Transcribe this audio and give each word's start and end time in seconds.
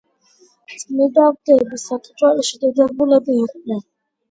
წმინდანები 0.83 1.59
ქართველი 1.91 2.51
დიდებულები 2.65 3.39
იყვნენ. 3.47 3.89